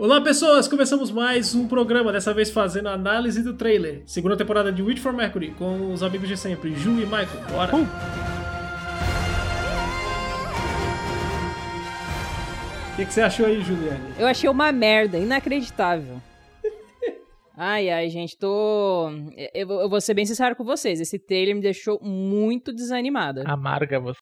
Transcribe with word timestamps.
Olá 0.00 0.18
pessoas, 0.18 0.66
começamos 0.66 1.10
mais 1.10 1.54
um 1.54 1.68
programa, 1.68 2.10
dessa 2.10 2.32
vez 2.32 2.50
fazendo 2.50 2.88
análise 2.88 3.42
do 3.42 3.52
trailer. 3.52 4.02
Segunda 4.06 4.34
temporada 4.34 4.72
de 4.72 4.82
Witch 4.82 4.98
for 4.98 5.12
Mercury, 5.12 5.50
com 5.50 5.92
os 5.92 6.02
amigos 6.02 6.26
de 6.26 6.38
sempre, 6.38 6.74
Ju 6.74 6.92
e 6.92 7.04
Michael. 7.04 7.28
Bora! 7.50 7.76
Uh. 7.76 7.82
O 12.92 12.96
que, 12.96 13.04
que 13.04 13.12
você 13.12 13.20
achou 13.20 13.44
aí, 13.44 13.60
Juliane? 13.60 14.14
Eu 14.18 14.26
achei 14.26 14.48
uma 14.48 14.72
merda, 14.72 15.18
inacreditável. 15.18 16.18
Ai, 17.54 17.90
ai, 17.90 18.08
gente, 18.08 18.38
tô. 18.38 19.10
Eu, 19.52 19.70
eu 19.70 19.90
vou 19.90 20.00
ser 20.00 20.14
bem 20.14 20.24
sincero 20.24 20.56
com 20.56 20.64
vocês. 20.64 20.98
Esse 20.98 21.18
trailer 21.18 21.54
me 21.54 21.60
deixou 21.60 22.00
muito 22.02 22.72
desanimada. 22.72 23.44
Amarga 23.46 24.00
você. 24.00 24.18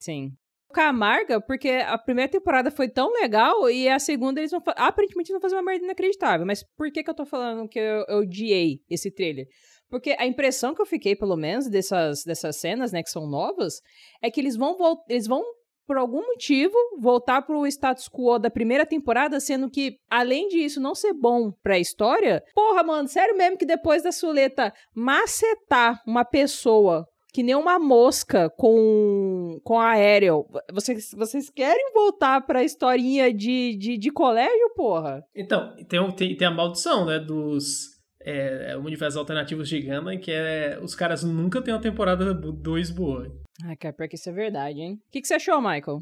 Sim. 0.00 0.32
Ficar 0.70 0.88
amarga 0.88 1.40
porque 1.40 1.68
a 1.68 1.98
primeira 1.98 2.30
temporada 2.30 2.70
foi 2.70 2.88
tão 2.88 3.12
legal 3.12 3.68
e 3.68 3.88
a 3.88 3.98
segunda 3.98 4.40
eles 4.40 4.52
vão. 4.52 4.62
Aparentemente 4.76 5.32
vão 5.32 5.40
fazer 5.40 5.56
uma 5.56 5.64
merda 5.64 5.84
inacreditável. 5.84 6.46
Mas 6.46 6.62
por 6.76 6.92
que, 6.92 7.02
que 7.02 7.10
eu 7.10 7.14
tô 7.14 7.26
falando 7.26 7.68
que 7.68 7.78
eu, 7.78 8.04
eu 8.08 8.18
odiei 8.18 8.78
esse 8.88 9.10
trailer? 9.10 9.46
Porque 9.90 10.14
a 10.16 10.24
impressão 10.24 10.72
que 10.72 10.80
eu 10.80 10.86
fiquei, 10.86 11.16
pelo 11.16 11.36
menos, 11.36 11.68
dessas, 11.68 12.22
dessas 12.24 12.60
cenas, 12.60 12.92
né, 12.92 13.02
que 13.02 13.10
são 13.10 13.28
novas, 13.28 13.80
é 14.22 14.30
que 14.30 14.40
eles 14.40 14.56
vão 14.56 14.76
eles 15.08 15.26
vão, 15.26 15.42
por 15.84 15.96
algum 15.96 16.24
motivo, 16.24 16.76
voltar 17.00 17.42
pro 17.42 17.66
status 17.66 18.08
quo 18.08 18.38
da 18.38 18.48
primeira 18.48 18.86
temporada, 18.86 19.40
sendo 19.40 19.68
que, 19.68 19.96
além 20.08 20.46
disso 20.46 20.80
não 20.80 20.94
ser 20.94 21.12
bom 21.12 21.50
pra 21.64 21.80
história, 21.80 22.40
porra, 22.54 22.84
mano, 22.84 23.08
sério 23.08 23.36
mesmo 23.36 23.58
que 23.58 23.66
depois 23.66 24.04
da 24.04 24.12
Suleta 24.12 24.72
macetar 24.94 26.00
uma 26.06 26.24
pessoa 26.24 27.04
que 27.32 27.42
nem 27.42 27.54
uma 27.54 27.78
mosca 27.78 28.50
com, 28.50 29.58
com 29.64 29.78
a 29.78 29.86
Ariel. 29.86 30.46
Vocês, 30.72 31.10
vocês 31.16 31.50
querem 31.50 31.92
voltar 31.92 32.40
pra 32.42 32.64
historinha 32.64 33.32
de, 33.32 33.76
de, 33.76 33.98
de 33.98 34.10
colégio, 34.10 34.72
porra? 34.74 35.22
Então, 35.34 35.74
tem, 35.88 36.12
tem, 36.12 36.36
tem 36.36 36.48
a 36.48 36.50
maldição, 36.50 37.06
né, 37.06 37.18
dos 37.18 38.00
é, 38.22 38.76
universos 38.76 39.16
alternativos 39.16 39.68
de 39.68 39.80
Gundam, 39.80 40.18
que 40.18 40.32
é 40.32 40.78
os 40.82 40.94
caras 40.94 41.22
nunca 41.22 41.62
têm 41.62 41.74
uma 41.74 41.80
temporada 41.80 42.34
2 42.34 42.90
boa. 42.90 43.26
Ah, 43.64 43.76
cara, 43.76 43.94
pior 43.94 44.08
que 44.08 44.16
isso 44.16 44.30
é 44.30 44.32
verdade, 44.32 44.80
hein? 44.80 44.94
O 44.94 45.10
que, 45.10 45.20
que 45.20 45.26
você 45.26 45.34
achou, 45.34 45.60
Michael? 45.60 45.98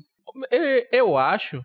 Eu, 0.51 0.87
eu 0.93 1.17
acho 1.17 1.61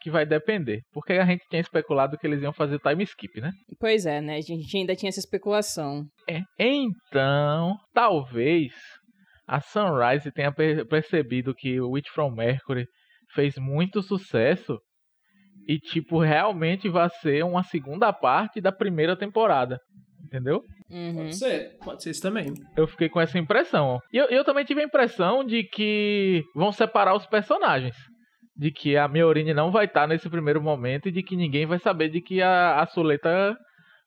que 0.00 0.10
vai 0.10 0.26
depender. 0.26 0.80
Porque 0.92 1.12
a 1.12 1.26
gente 1.26 1.46
tinha 1.48 1.60
especulado 1.60 2.16
que 2.16 2.26
eles 2.26 2.42
iam 2.42 2.52
fazer 2.52 2.78
time 2.78 3.04
skip, 3.04 3.40
né? 3.40 3.50
Pois 3.78 4.06
é, 4.06 4.20
né? 4.20 4.36
A 4.36 4.40
gente 4.40 4.76
ainda 4.76 4.96
tinha 4.96 5.10
essa 5.10 5.20
especulação. 5.20 6.06
É. 6.28 6.40
Então, 6.58 7.76
talvez 7.92 8.72
a 9.50 9.60
Sunrise 9.60 10.30
tenha 10.30 10.52
per- 10.52 10.86
percebido 10.86 11.52
que 11.52 11.80
o 11.80 11.90
Witch 11.90 12.08
from 12.14 12.30
Mercury 12.30 12.86
fez 13.34 13.56
muito 13.58 14.00
sucesso 14.00 14.78
e, 15.66 15.76
tipo, 15.78 16.20
realmente 16.20 16.88
vai 16.88 17.08
ser 17.20 17.44
uma 17.44 17.64
segunda 17.64 18.12
parte 18.12 18.60
da 18.60 18.70
primeira 18.70 19.16
temporada. 19.16 19.76
Entendeu? 20.24 20.62
Uhum. 20.88 21.16
Pode 21.16 21.36
ser, 21.36 21.76
pode 21.84 22.02
ser 22.02 22.10
isso 22.10 22.22
também. 22.22 22.52
Eu 22.76 22.86
fiquei 22.86 23.08
com 23.08 23.20
essa 23.20 23.38
impressão. 23.38 23.98
E 24.12 24.18
eu, 24.18 24.26
eu 24.26 24.44
também 24.44 24.64
tive 24.64 24.82
a 24.82 24.84
impressão 24.84 25.44
de 25.44 25.64
que 25.64 26.44
vão 26.54 26.70
separar 26.70 27.16
os 27.16 27.26
personagens. 27.26 27.96
De 28.56 28.70
que 28.70 28.96
a 28.96 29.08
Miorine 29.08 29.52
não 29.52 29.72
vai 29.72 29.86
estar 29.86 30.06
nesse 30.06 30.30
primeiro 30.30 30.62
momento 30.62 31.08
e 31.08 31.12
de 31.12 31.24
que 31.24 31.34
ninguém 31.34 31.66
vai 31.66 31.80
saber 31.80 32.08
de 32.10 32.20
que 32.20 32.40
a, 32.40 32.80
a 32.80 32.86
Suleta 32.86 33.56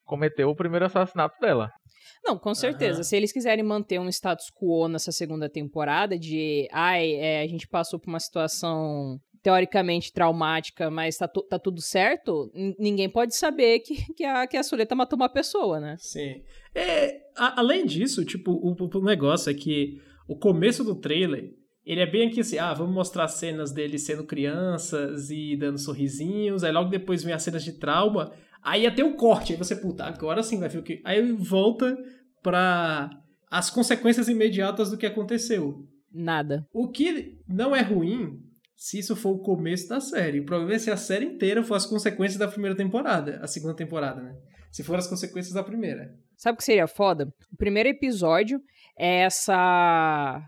cometeu 0.05 0.49
o 0.49 0.55
primeiro 0.55 0.85
assassinato 0.85 1.35
dela. 1.41 1.69
Não, 2.23 2.37
com 2.37 2.53
certeza. 2.53 2.99
Aham. 2.99 3.03
Se 3.03 3.15
eles 3.15 3.31
quiserem 3.31 3.63
manter 3.63 3.99
um 3.99 4.09
status 4.09 4.49
quo 4.51 4.87
nessa 4.87 5.11
segunda 5.11 5.49
temporada 5.49 6.17
de, 6.17 6.67
ai, 6.71 7.13
é, 7.13 7.41
a 7.41 7.47
gente 7.47 7.67
passou 7.67 7.99
por 7.99 8.09
uma 8.09 8.19
situação 8.19 9.19
teoricamente 9.41 10.13
traumática, 10.13 10.89
mas 10.89 11.17
tá, 11.17 11.27
tá 11.27 11.59
tudo 11.59 11.81
certo, 11.81 12.49
ninguém 12.79 13.09
pode 13.09 13.35
saber 13.35 13.79
que, 13.79 14.13
que, 14.13 14.23
a, 14.23 14.47
que 14.47 14.55
a 14.55 14.63
Suleta 14.63 14.95
matou 14.95 15.17
uma 15.17 15.27
pessoa, 15.27 15.81
né? 15.81 15.97
Sim. 15.99 16.41
É, 16.73 17.21
a- 17.35 17.59
além 17.59 17.85
disso, 17.85 18.23
tipo, 18.23 18.51
o, 18.53 18.73
o 18.73 19.03
negócio 19.03 19.49
é 19.51 19.53
que 19.53 20.01
o 20.29 20.37
começo 20.37 20.81
do 20.83 20.95
trailer, 20.95 21.53
ele 21.85 21.99
é 21.99 22.05
bem 22.09 22.29
aqui 22.29 22.39
assim, 22.39 22.57
ah, 22.57 22.73
vamos 22.73 22.95
mostrar 22.95 23.27
cenas 23.27 23.73
deles 23.73 24.03
sendo 24.03 24.23
crianças 24.23 25.29
e 25.29 25.57
dando 25.57 25.77
sorrisinhos, 25.77 26.63
aí 26.63 26.71
logo 26.71 26.89
depois 26.89 27.21
vem 27.21 27.33
as 27.33 27.43
cenas 27.43 27.65
de 27.65 27.73
trauma, 27.73 28.31
aí 28.63 28.87
até 28.87 29.03
o 29.03 29.15
corte, 29.15 29.53
aí 29.53 29.57
você, 29.57 29.75
puta, 29.75 30.05
agora 30.05 30.41
sim 30.43 30.59
vai 30.59 30.69
ver 30.69 30.79
o 30.79 30.83
que... 30.83 31.01
Aí 31.03 31.31
volta 31.33 31.97
pra 32.41 33.09
as 33.49 33.69
consequências 33.69 34.27
imediatas 34.27 34.89
do 34.89 34.97
que 34.97 35.05
aconteceu. 35.05 35.87
Nada. 36.11 36.67
O 36.73 36.89
que 36.89 37.39
não 37.47 37.75
é 37.75 37.81
ruim 37.81 38.39
se 38.75 38.99
isso 38.99 39.15
for 39.15 39.31
o 39.31 39.39
começo 39.39 39.87
da 39.87 39.99
série. 39.99 40.41
O 40.41 40.45
problema 40.45 40.73
é 40.73 40.79
se 40.79 40.91
a 40.91 40.97
série 40.97 41.25
inteira 41.25 41.63
for 41.63 41.75
as 41.75 41.85
consequências 41.85 42.37
da 42.37 42.47
primeira 42.47 42.75
temporada, 42.75 43.39
a 43.41 43.47
segunda 43.47 43.75
temporada, 43.75 44.21
né? 44.21 44.35
Se 44.71 44.83
for 44.83 44.97
as 44.97 45.07
consequências 45.07 45.53
da 45.53 45.63
primeira. 45.63 46.13
Sabe 46.35 46.55
o 46.55 46.57
que 46.57 46.63
seria 46.63 46.87
foda? 46.87 47.33
O 47.51 47.55
primeiro 47.55 47.87
episódio 47.87 48.59
é 48.97 49.21
essa. 49.21 50.41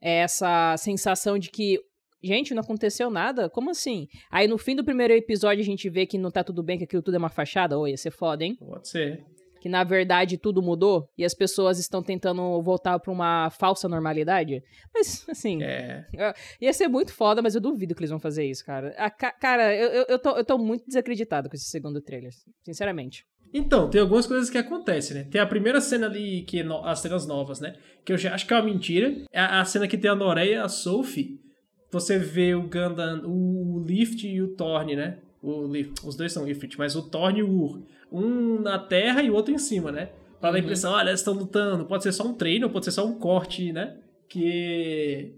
É 0.00 0.20
essa 0.20 0.76
sensação 0.78 1.38
de 1.38 1.50
que. 1.50 1.78
Gente, 2.22 2.54
não 2.54 2.62
aconteceu 2.62 3.10
nada? 3.10 3.50
Como 3.50 3.70
assim? 3.70 4.06
Aí 4.30 4.46
no 4.46 4.56
fim 4.58 4.76
do 4.76 4.84
primeiro 4.84 5.12
episódio 5.12 5.60
a 5.62 5.64
gente 5.66 5.88
vê 5.90 6.06
que 6.06 6.16
não 6.18 6.30
tá 6.30 6.44
tudo 6.44 6.62
bem, 6.62 6.78
que 6.78 6.84
aquilo 6.84 7.02
tudo 7.02 7.14
é 7.14 7.18
uma 7.18 7.28
fachada? 7.28 7.78
Oi, 7.78 7.90
ia 7.90 7.96
ser 7.96 8.10
foda, 8.12 8.44
hein? 8.44 8.56
Pode 8.56 8.88
ser. 8.88 9.24
Que 9.60 9.68
na 9.68 9.84
verdade 9.84 10.36
tudo 10.38 10.60
mudou 10.60 11.08
e 11.16 11.24
as 11.24 11.34
pessoas 11.34 11.78
estão 11.78 12.02
tentando 12.02 12.60
voltar 12.62 12.98
pra 12.98 13.12
uma 13.12 13.48
falsa 13.50 13.88
normalidade. 13.88 14.60
Mas, 14.92 15.24
assim, 15.28 15.62
É. 15.62 16.04
ia 16.60 16.72
ser 16.72 16.88
muito 16.88 17.12
foda, 17.14 17.40
mas 17.40 17.54
eu 17.54 17.60
duvido 17.60 17.94
que 17.94 18.00
eles 18.00 18.10
vão 18.10 18.18
fazer 18.18 18.44
isso, 18.44 18.64
cara. 18.64 18.92
A 18.98 19.08
ca- 19.08 19.30
cara, 19.32 19.72
eu, 19.74 20.04
eu, 20.08 20.18
tô, 20.18 20.30
eu 20.36 20.44
tô 20.44 20.58
muito 20.58 20.84
desacreditado 20.86 21.48
com 21.48 21.54
esse 21.54 21.66
segundo 21.66 22.00
trailer, 22.00 22.32
sinceramente. 22.64 23.24
Então, 23.54 23.88
tem 23.90 24.00
algumas 24.00 24.26
coisas 24.26 24.48
que 24.50 24.56
acontecem, 24.58 25.16
né? 25.16 25.24
Tem 25.30 25.40
a 25.40 25.46
primeira 25.46 25.80
cena 25.80 26.06
ali, 26.06 26.42
que 26.42 26.60
é 26.60 26.62
no- 26.64 26.84
as 26.84 26.98
cenas 27.00 27.26
novas, 27.26 27.60
né? 27.60 27.74
Que 28.04 28.12
eu 28.12 28.16
já 28.18 28.34
acho 28.34 28.46
que 28.46 28.52
é 28.54 28.56
uma 28.56 28.64
mentira. 28.64 29.14
É 29.30 29.38
a, 29.40 29.60
a 29.60 29.64
cena 29.64 29.86
que 29.86 29.98
tem 29.98 30.10
a 30.10 30.14
Noreia 30.14 30.64
a 30.64 30.68
Sophie. 30.68 31.38
Você 31.92 32.18
vê 32.18 32.54
o 32.54 32.62
Gundam, 32.62 33.22
o 33.26 33.84
Lift 33.86 34.26
e 34.26 34.40
o 34.42 34.48
Thorne, 34.56 34.96
né? 34.96 35.18
O 35.42 35.66
Lift, 35.66 36.04
os 36.06 36.16
dois 36.16 36.32
são 36.32 36.44
Lift, 36.46 36.76
mas 36.78 36.96
o 36.96 37.02
Thorne 37.02 37.40
e 37.40 37.42
o 37.42 37.50
Ur. 37.50 37.82
Um 38.10 38.60
na 38.60 38.78
terra 38.78 39.22
e 39.22 39.30
o 39.30 39.34
outro 39.34 39.52
em 39.54 39.58
cima, 39.58 39.92
né? 39.92 40.08
Pra 40.40 40.50
dar 40.50 40.56
a 40.56 40.58
Uhum. 40.58 40.64
impressão, 40.64 40.92
olha, 40.92 41.10
eles 41.10 41.20
estão 41.20 41.34
lutando. 41.34 41.84
Pode 41.84 42.02
ser 42.02 42.12
só 42.12 42.24
um 42.26 42.34
treino, 42.34 42.68
pode 42.70 42.84
ser 42.86 42.90
só 42.92 43.06
um 43.06 43.18
corte, 43.18 43.72
né? 43.72 43.96
Que 44.28 45.34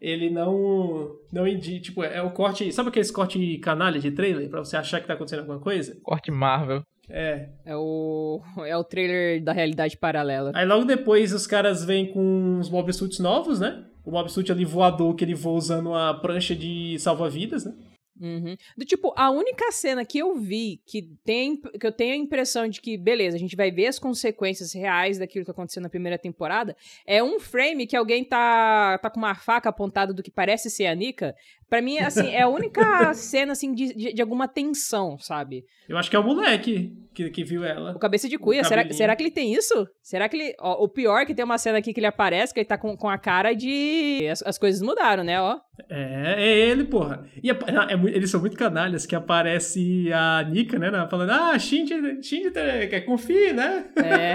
ele 0.00 0.30
não 0.30 1.10
não 1.32 1.46
indi 1.46 1.80
tipo 1.80 2.02
é 2.04 2.22
o 2.22 2.30
corte 2.30 2.70
sabe 2.72 2.88
aqueles 2.88 3.10
corte 3.10 3.58
canalha 3.58 3.98
de 3.98 4.12
trailer 4.12 4.48
Pra 4.48 4.60
você 4.60 4.76
achar 4.76 5.00
que 5.00 5.08
tá 5.08 5.14
acontecendo 5.14 5.40
alguma 5.40 5.58
coisa 5.58 5.96
Corte 6.04 6.30
Marvel. 6.30 6.84
é 7.10 7.48
É 7.66 7.76
o, 7.76 8.40
é 8.64 8.76
o 8.76 8.84
trailer 8.84 9.42
da 9.42 9.52
realidade 9.52 9.96
paralela. 9.96 10.52
Aí 10.54 10.64
logo 10.64 10.84
depois 10.84 11.32
os 11.32 11.46
caras 11.48 11.84
vêm 11.84 12.12
com 12.12 12.58
os 12.60 12.70
mob 12.70 12.92
suits 12.92 13.18
novos, 13.18 13.58
né? 13.60 13.84
O 14.04 14.10
mob 14.10 14.30
suit 14.30 14.50
ali 14.50 14.64
voador 14.64 15.14
que 15.14 15.24
ele 15.24 15.34
voa 15.34 15.58
usando 15.58 15.94
a 15.94 16.14
prancha 16.14 16.54
de 16.54 16.98
salva-vidas, 16.98 17.64
né? 17.64 17.74
Uhum. 18.20 18.56
Do 18.76 18.84
tipo, 18.84 19.12
a 19.16 19.30
única 19.30 19.70
cena 19.70 20.04
que 20.04 20.18
eu 20.18 20.34
vi 20.34 20.82
que, 20.84 21.02
tem, 21.24 21.56
que 21.56 21.86
eu 21.86 21.92
tenho 21.92 22.14
a 22.14 22.16
impressão 22.16 22.68
de 22.68 22.80
que, 22.80 22.96
beleza, 22.96 23.36
a 23.36 23.38
gente 23.40 23.54
vai 23.54 23.70
ver 23.70 23.86
as 23.86 23.98
consequências 23.98 24.72
reais 24.72 25.18
daquilo 25.18 25.44
que 25.44 25.50
aconteceu 25.50 25.80
na 25.80 25.88
primeira 25.88 26.18
temporada, 26.18 26.76
é 27.06 27.22
um 27.22 27.38
frame 27.38 27.86
que 27.86 27.96
alguém 27.96 28.24
tá, 28.24 28.98
tá 28.98 29.08
com 29.08 29.18
uma 29.18 29.34
faca 29.34 29.68
apontada 29.68 30.12
do 30.12 30.22
que 30.22 30.30
parece 30.30 30.68
ser 30.68 30.86
a 30.86 30.94
Nika. 30.94 31.34
Pra 31.68 31.82
mim, 31.82 31.98
assim, 31.98 32.28
é 32.30 32.42
a 32.42 32.48
única 32.48 33.12
cena, 33.12 33.52
assim, 33.52 33.74
de, 33.74 33.94
de, 33.94 34.12
de 34.14 34.22
alguma 34.22 34.48
tensão, 34.48 35.18
sabe? 35.18 35.64
Eu 35.88 35.98
acho 35.98 36.08
que 36.08 36.16
é 36.16 36.18
o 36.18 36.24
moleque 36.24 36.92
que, 37.14 37.28
que 37.30 37.44
viu 37.44 37.62
ela. 37.64 37.92
O 37.92 37.98
cabeça 37.98 38.28
de 38.28 38.38
cuia, 38.38 38.64
será, 38.64 38.90
será 38.90 39.14
que 39.16 39.22
ele 39.22 39.30
tem 39.30 39.52
isso? 39.52 39.86
Será 40.02 40.28
que 40.28 40.36
ele... 40.36 40.54
Ó, 40.60 40.84
o 40.84 40.88
pior 40.88 41.20
é 41.20 41.26
que 41.26 41.34
tem 41.34 41.44
uma 41.44 41.58
cena 41.58 41.78
aqui 41.78 41.92
que 41.92 42.00
ele 42.00 42.06
aparece, 42.06 42.54
que 42.54 42.60
ele 42.60 42.66
tá 42.68 42.78
com, 42.78 42.96
com 42.96 43.08
a 43.08 43.18
cara 43.18 43.52
de... 43.54 44.26
As, 44.30 44.42
as 44.42 44.58
coisas 44.58 44.80
mudaram, 44.80 45.22
né, 45.22 45.40
ó. 45.40 45.58
É, 45.90 46.34
é 46.38 46.58
ele, 46.70 46.84
porra. 46.84 47.24
E 47.42 47.50
é 47.50 47.96
mu- 47.96 48.08
eles 48.08 48.30
são 48.30 48.40
muito 48.40 48.56
canalhas 48.56 49.04
que 49.06 49.14
aparece 49.14 50.10
a 50.12 50.42
Nika, 50.44 50.78
né? 50.78 50.90
Falando, 51.10 51.30
ah, 51.30 51.58
Shinji, 51.58 51.94
Shinji 52.22 52.50
quer 52.50 53.02
confia, 53.04 53.52
né? 53.52 53.84
É... 53.96 54.34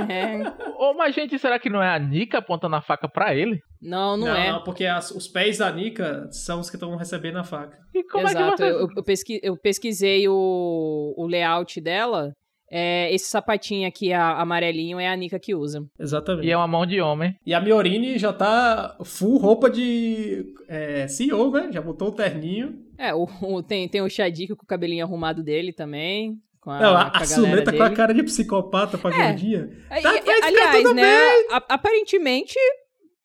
Ô, 0.77 0.93
mas 0.93 1.13
gente, 1.15 1.37
será 1.39 1.57
que 1.57 1.69
não 1.69 1.81
é 1.81 1.89
a 1.89 1.99
Nika 1.99 2.37
apontando 2.37 2.75
a 2.75 2.81
faca 2.81 3.07
pra 3.09 3.33
ele? 3.35 3.59
Não, 3.83 4.15
não, 4.17 4.33
é. 4.35 4.59
porque 4.63 4.85
as- 4.85 5.11
os 5.11 5.27
pés 5.27 5.57
da 5.57 5.71
Nika 5.71 6.27
são 6.31 6.59
os 6.61 6.69
que 6.69 6.75
estão 6.77 6.95
recebendo 6.95 7.37
a 7.37 7.43
faca. 7.43 7.77
E 7.93 8.03
como 8.03 8.27
Exato, 8.27 8.63
é 8.63 8.67
que 8.67 8.73
você... 8.73 8.83
eu, 8.83 8.87
eu, 8.95 9.03
pesqui- 9.03 9.39
eu 9.43 9.57
pesquisei 9.57 10.27
o, 10.29 11.13
o 11.17 11.27
layout 11.27 11.79
dela. 11.81 12.31
É, 12.75 13.13
esse 13.13 13.29
sapatinho 13.29 13.87
aqui, 13.87 14.11
a, 14.11 14.39
amarelinho, 14.41 14.99
é 14.99 15.07
a 15.07 15.15
Nika 15.15 15.37
que 15.39 15.53
usa. 15.53 15.85
Exatamente. 15.99 16.47
E 16.47 16.51
é 16.51 16.57
uma 16.57 16.67
mão 16.67 16.87
de 16.87 16.99
homem. 17.01 17.35
E 17.45 17.53
a 17.53 17.59
Miorine 17.61 18.17
já 18.17 18.33
tá 18.33 18.97
full 19.03 19.37
roupa 19.37 19.69
de 19.69 20.43
é, 20.67 21.07
CEO, 21.07 21.51
né? 21.51 21.69
Já 21.71 21.81
botou 21.81 22.07
o 22.07 22.11
terninho. 22.13 22.73
É, 22.97 23.13
o, 23.13 23.27
o- 23.43 23.61
tem, 23.61 23.87
tem 23.87 24.01
o 24.01 24.09
Shadik 24.09 24.55
com 24.55 24.63
o 24.63 24.67
cabelinho 24.67 25.05
arrumado 25.05 25.43
dele 25.43 25.71
também. 25.71 26.33
Com 26.59 26.71
a, 26.71 26.79
Não, 26.79 26.97
a, 26.97 27.11
com 27.11 27.17
a 27.17 27.21
a 27.21 27.77
com 27.77 27.83
a 27.83 27.89
cara 27.91 28.13
de 28.13 28.23
psicopata 28.23 28.97
pra 28.97 29.11
É. 29.13 29.27
gordinha. 29.27 29.69
Aí, 29.89 30.01
Tá, 30.01 30.15
e- 30.15 30.43
aliás, 30.43 30.77
tudo 30.83 30.93
né? 30.95 31.03
a- 31.51 31.65
aparentemente 31.75 32.55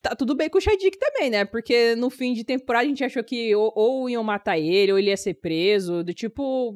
tá 0.02 0.14
tudo 0.14 0.34
bem 0.34 0.48
com 0.48 0.58
o 0.58 0.60
Shadik 0.60 0.98
também, 0.98 1.30
né? 1.30 1.44
Porque 1.44 1.94
no 1.96 2.10
fim 2.10 2.32
de 2.32 2.44
temporada 2.44 2.84
a 2.84 2.88
gente 2.88 3.04
achou 3.04 3.22
que 3.24 3.54
ou, 3.54 3.72
ou 3.74 4.10
iam 4.10 4.22
matar 4.24 4.58
ele, 4.58 4.92
ou 4.92 4.98
ele 4.98 5.10
ia 5.10 5.16
ser 5.16 5.34
preso. 5.34 6.02
Do 6.04 6.12
tipo. 6.14 6.74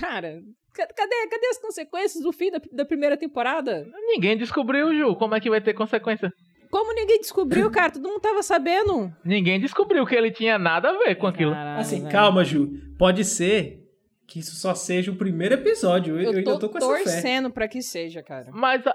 Cara, 0.00 0.40
Cadê, 0.74 1.26
cadê 1.28 1.46
as 1.50 1.58
consequências 1.58 2.22
do 2.22 2.30
fim 2.30 2.52
da, 2.52 2.60
da 2.70 2.84
primeira 2.84 3.16
temporada? 3.16 3.84
Ninguém 4.06 4.36
descobriu, 4.38 4.94
Ju. 4.96 5.16
Como 5.16 5.34
é 5.34 5.40
que 5.40 5.50
vai 5.50 5.60
ter 5.60 5.74
consequência? 5.74 6.32
Como 6.70 6.94
ninguém 6.94 7.18
descobriu, 7.18 7.68
cara? 7.70 7.90
Todo 7.90 8.08
mundo 8.08 8.20
tava 8.20 8.42
sabendo. 8.44 9.12
Ninguém 9.24 9.58
descobriu 9.58 10.06
que 10.06 10.14
ele 10.14 10.30
tinha 10.30 10.56
nada 10.56 10.90
a 10.90 10.98
ver 10.98 11.16
com 11.16 11.26
aquilo. 11.26 11.50
Caralho, 11.50 11.80
Assim, 11.80 12.00
velho. 12.00 12.12
calma, 12.12 12.44
Ju. 12.44 12.70
Pode 12.96 13.24
ser 13.24 13.80
que 14.26 14.38
isso 14.38 14.54
só 14.54 14.72
seja 14.74 15.10
o 15.10 15.16
primeiro 15.16 15.54
episódio. 15.54 16.14
Eu, 16.16 16.20
eu 16.20 16.32
Eu 16.32 16.38
ainda 16.38 16.52
tô, 16.52 16.58
tô 16.58 16.68
com 16.68 16.78
essa 16.78 16.86
fé. 16.86 17.02
torcendo 17.02 17.50
pra 17.50 17.66
que 17.66 17.82
seja, 17.82 18.22
cara. 18.22 18.50
Mas 18.52 18.86
a, 18.86 18.94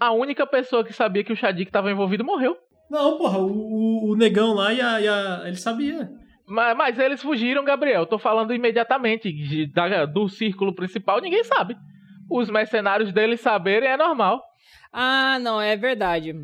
a 0.00 0.12
única 0.12 0.44
pessoa 0.44 0.82
que 0.84 0.92
sabia 0.92 1.22
que 1.22 1.32
o 1.32 1.36
Shadik 1.36 1.70
tava 1.70 1.90
envolvido 1.92 2.24
morreu. 2.24 2.56
Não, 2.92 3.16
porra, 3.16 3.38
o, 3.38 4.10
o, 4.10 4.14
negão 4.16 4.52
lá 4.52 4.70
e 4.70 4.78
a, 4.82 5.00
e 5.00 5.08
a- 5.08 5.42
Ele 5.46 5.56
sabia. 5.56 6.10
Mas, 6.46 6.76
mas 6.76 6.98
eles 6.98 7.22
fugiram, 7.22 7.64
Gabriel. 7.64 8.04
Tô 8.04 8.18
falando 8.18 8.52
imediatamente 8.52 9.32
de- 9.32 9.66
da- 9.72 10.04
do 10.04 10.28
círculo 10.28 10.74
principal, 10.74 11.18
ninguém 11.18 11.42
sabe. 11.42 11.74
Os 12.30 12.50
mercenários 12.50 13.10
deles 13.10 13.40
saberem 13.40 13.88
é 13.88 13.96
normal. 13.96 14.42
Ah, 14.92 15.38
não, 15.40 15.58
é 15.58 15.74
verdade. 15.74 16.34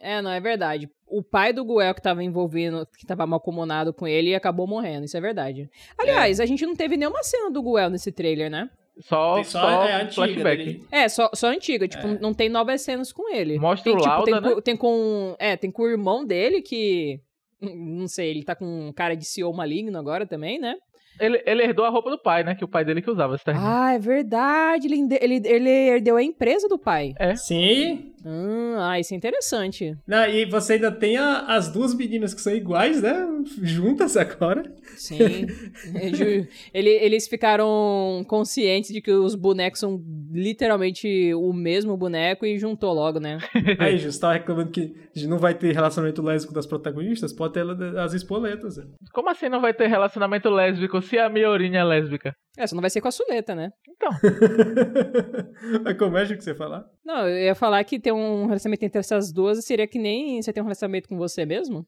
É, 0.00 0.20
não, 0.20 0.32
é 0.32 0.40
verdade. 0.40 0.88
O 1.06 1.22
pai 1.22 1.52
do 1.52 1.64
Guel 1.64 1.94
que 1.94 2.02
tava 2.02 2.24
envolvido, 2.24 2.84
que 2.98 3.06
tava 3.06 3.24
malcomunado 3.24 3.92
com 3.94 4.08
ele, 4.08 4.34
acabou 4.34 4.66
morrendo, 4.66 5.04
isso 5.04 5.16
é 5.16 5.20
verdade. 5.20 5.68
Aliás, 5.96 6.40
a 6.40 6.46
gente 6.46 6.66
não 6.66 6.74
teve 6.74 6.96
nenhuma 6.96 7.22
cena 7.22 7.48
do 7.48 7.62
Guel 7.62 7.90
nesse 7.90 8.10
trailer, 8.10 8.50
né? 8.50 8.68
Só, 9.00 9.34
Tem 9.36 9.44
só, 9.44 9.60
só 9.60 9.84
é, 9.84 9.92
a 9.92 9.96
antiga 10.02 10.12
flashback. 10.14 10.64
dele. 10.64 10.84
É, 10.90 11.08
só, 11.08 11.30
só 11.34 11.48
antiga, 11.48 11.88
tipo, 11.88 12.06
É. 12.06 12.18
não 12.20 12.32
tem 12.34 12.48
novas 12.48 12.82
cenas 12.82 13.12
com 13.12 13.34
ele. 13.34 13.58
Mostra 13.58 13.84
tem, 13.84 13.94
o 13.94 13.96
tipo, 13.98 14.08
Lauda, 14.08 14.24
tem, 14.24 14.34
né? 14.40 14.54
com, 14.54 14.60
tem 14.60 14.76
com. 14.76 15.36
É, 15.38 15.56
tem 15.56 15.70
com 15.70 15.82
o 15.82 15.88
irmão 15.88 16.24
dele 16.24 16.62
que. 16.62 17.20
Não 17.60 18.08
sei, 18.08 18.30
ele 18.30 18.42
tá 18.44 18.54
com 18.54 18.90
cara 18.94 19.14
de 19.14 19.24
CEO 19.24 19.52
maligno 19.52 19.98
agora 19.98 20.26
também, 20.26 20.58
né? 20.58 20.74
Ele, 21.18 21.42
ele 21.44 21.62
herdou 21.62 21.84
a 21.84 21.90
roupa 21.90 22.08
do 22.08 22.18
pai, 22.18 22.42
né? 22.42 22.54
Que 22.54 22.64
o 22.64 22.68
pai 22.68 22.82
dele 22.82 23.02
que 23.02 23.10
usava 23.10 23.34
esse 23.34 23.44
terno. 23.44 23.60
Ah, 23.62 23.92
é 23.92 23.98
verdade. 23.98 24.86
Ele, 24.86 25.06
ele, 25.20 25.42
ele 25.46 25.68
herdeu 25.70 26.16
a 26.16 26.22
empresa 26.22 26.66
do 26.66 26.78
pai. 26.78 27.12
Sim. 27.36 28.12
Hum, 28.24 28.74
ah, 28.78 28.98
isso 29.00 29.14
é 29.14 29.16
interessante. 29.16 29.96
Não, 30.06 30.26
e 30.28 30.44
você 30.44 30.74
ainda 30.74 30.92
tem 30.92 31.16
a- 31.16 31.46
as 31.48 31.72
duas 31.72 31.94
meninas 31.94 32.34
que 32.34 32.40
são 32.40 32.54
iguais, 32.54 33.00
né? 33.02 33.26
Juntas 33.62 34.16
agora. 34.16 34.62
Sim. 34.96 35.46
Ele- 36.74 36.90
eles 36.90 37.28
ficaram 37.28 38.24
conscientes 38.28 38.92
de 38.92 39.00
que 39.00 39.10
os 39.12 39.34
bonecos 39.34 39.80
são 39.80 40.00
literalmente 40.32 41.32
o 41.34 41.52
mesmo 41.52 41.96
boneco 41.96 42.44
e 42.46 42.58
juntou 42.58 42.92
logo, 42.92 43.18
né? 43.18 43.38
Aí, 43.78 43.96
Ju, 43.98 44.10
você 44.12 44.20
tava 44.20 44.34
reclamando 44.34 44.70
que 44.70 44.92
não 45.26 45.38
vai 45.38 45.54
ter 45.54 45.72
relacionamento 45.74 46.22
lésbico 46.22 46.54
das 46.54 46.66
protagonistas? 46.66 47.32
Pode 47.32 47.54
ter 47.54 47.64
as 47.98 48.12
espoletas. 48.12 48.76
né? 48.76 48.84
Como 49.12 49.30
assim 49.30 49.48
não 49.48 49.60
vai 49.60 49.72
ter 49.74 49.86
relacionamento 49.88 50.50
lésbico 50.50 51.00
se 51.02 51.18
a 51.18 51.28
Miorinha 51.28 51.80
é 51.80 51.84
lésbica? 51.84 52.34
É, 52.58 52.66
só 52.66 52.74
não 52.74 52.80
vai 52.82 52.90
ser 52.90 53.00
com 53.00 53.08
a 53.08 53.12
Suleta, 53.12 53.54
né? 53.54 53.70
Então, 54.02 54.10
Mas 55.84 55.96
como 55.98 56.16
é 56.16 56.24
Ju, 56.24 56.36
que 56.36 56.42
você 56.42 56.54
falar? 56.54 56.86
Não, 57.04 57.28
eu 57.28 57.38
ia 57.38 57.54
falar 57.54 57.84
que 57.84 58.00
ter 58.00 58.12
um 58.12 58.46
relacionamento 58.46 58.82
entre 58.84 58.98
essas 58.98 59.30
duas 59.30 59.62
seria 59.64 59.86
que 59.86 59.98
nem 59.98 60.40
você 60.40 60.52
tem 60.54 60.62
um 60.62 60.66
relacionamento 60.66 61.06
com 61.08 61.18
você 61.18 61.44
mesmo. 61.44 61.86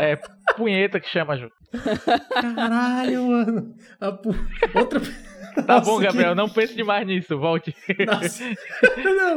é 0.00 0.16
punheta 0.56 1.00
que 1.00 1.08
chama, 1.08 1.36
Ju. 1.36 1.50
Caralho, 2.40 3.26
mano. 3.26 3.74
A 4.00 4.12
pu- 4.12 4.34
Outra. 4.76 5.00
Tá 5.66 5.80
bom, 5.80 5.98
Gabriel, 6.00 6.34
não 6.34 6.48
pense 6.48 6.74
demais 6.74 7.06
nisso, 7.06 7.38
volte. 7.38 7.74
Nossa. 8.06 8.44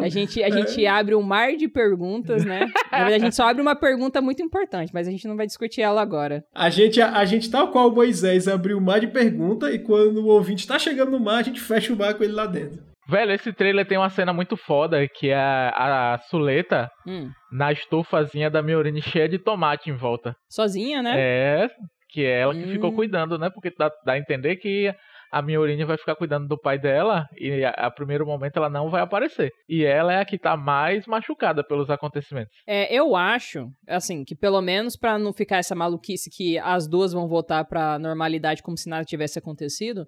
A 0.02 0.10
gente, 0.10 0.44
a 0.44 0.50
gente 0.50 0.86
abre 0.88 1.16
um 1.16 1.22
mar 1.22 1.56
de 1.56 1.68
perguntas, 1.68 2.44
né? 2.46 2.68
A 2.92 3.18
gente 3.20 3.36
só 3.36 3.50
abre 3.50 3.62
uma 3.62 3.76
pergunta 3.76 4.22
muito 4.22 4.42
importante, 4.42 4.92
mas 4.94 5.08
a 5.08 5.12
gente 5.12 5.28
não 5.28 5.36
vai 5.36 5.46
discutir 5.46 5.82
ela 5.82 6.02
agora. 6.02 6.44
A 6.54 6.70
gente, 6.70 7.02
a, 7.02 7.24
gente, 7.26 7.50
tal 7.50 7.70
qual 7.72 7.90
o 7.90 7.96
Moisés, 7.96 8.48
abriu 8.48 8.78
o 8.78 8.82
mar 8.82 9.00
de 9.00 9.08
pergunta 9.08 9.72
e 9.72 9.80
quando 9.80 10.18
o 10.24 10.28
ouvinte 10.28 10.68
tá 10.68 10.78
chegando 10.80 11.12
no 11.12 11.20
mar, 11.20 11.40
a 11.40 11.44
gente 11.44 11.60
fecha 11.60 11.94
o 11.94 11.98
mar 11.98 12.14
com 12.14 12.24
ele 12.24 12.34
lá 12.34 12.46
dentro. 12.46 12.82
Velho, 13.08 13.34
esse 13.34 13.54
trailer 13.54 13.86
tem 13.86 13.98
uma 14.00 14.10
cena 14.10 14.34
muito 14.34 14.58
foda, 14.58 15.08
que 15.08 15.30
é 15.30 15.36
a, 15.36 16.14
a 16.16 16.18
Suleta 16.20 16.90
Hum, 17.06 17.30
na 17.52 17.72
estufazinha 17.72 18.50
da 18.50 18.64
Miorine 18.64 19.00
cheia 19.02 19.30
de 19.30 19.38
tomate 19.38 19.90
em 19.92 19.96
volta. 19.96 20.36
sozinha, 20.50 21.04
né? 21.04 21.14
É, 21.16 21.70
que 22.10 22.24
é 22.26 22.40
ela 22.42 22.54
que 22.56 22.64
Hum. 22.64 22.72
ficou 22.72 22.92
cuidando, 22.94 23.38
né? 23.38 23.50
Porque 23.54 23.72
dá, 23.78 23.92
dá 24.04 24.14
a 24.14 24.18
entender 24.18 24.56
que 24.56 24.92
a 25.32 25.42
Miorine 25.42 25.84
vai 25.84 25.98
ficar 25.98 26.16
cuidando 26.16 26.48
do 26.48 26.58
pai 26.60 26.78
dela 26.80 27.26
e 27.38 27.64
a, 27.64 27.70
a 27.72 27.92
primeiro 27.92 28.26
momento 28.26 28.58
ela 28.58 28.70
não 28.70 28.90
vai 28.90 29.02
aparecer. 29.02 29.52
E 29.68 29.84
ela 29.84 30.14
é 30.14 30.20
a 30.22 30.26
que 30.26 30.38
tá 30.38 30.56
mais 30.58 31.06
machucada 31.06 31.64
pelos 31.64 31.90
acontecimentos. 31.90 32.52
É, 32.68 32.94
eu 32.94 33.16
acho, 33.16 33.68
assim, 33.88 34.24
que 34.24 34.36
pelo 34.36 34.62
menos 34.62 34.96
pra 34.96 35.18
não 35.18 35.34
ficar 35.34 35.58
essa 35.58 35.76
maluquice 35.76 36.30
que 36.30 36.58
as 36.60 36.88
duas 36.88 37.14
vão 37.14 37.28
voltar 37.28 37.66
pra 37.66 37.98
normalidade 38.00 38.64
como 38.64 38.78
se 38.78 38.90
nada 38.90 39.06
tivesse 39.06 39.40
acontecido, 39.40 40.06